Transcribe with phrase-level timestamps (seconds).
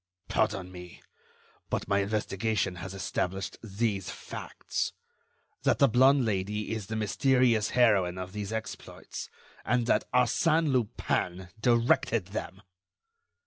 [0.29, 0.99] "Pardon me,
[1.69, 4.93] but my investigation has established these facts:
[5.61, 9.29] that the blonde Lady is the mysterious heroine of these exploits,
[9.63, 12.63] and that Arsène Lupin directed them."